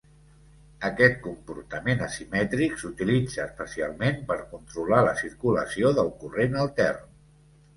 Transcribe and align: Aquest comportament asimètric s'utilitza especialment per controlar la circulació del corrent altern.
Aquest 0.87 1.19
comportament 1.25 2.01
asimètric 2.05 2.79
s'utilitza 2.83 3.43
especialment 3.45 4.19
per 4.33 4.39
controlar 4.55 5.03
la 5.11 5.15
circulació 5.21 5.93
del 6.01 6.11
corrent 6.25 6.59
altern. 6.65 7.09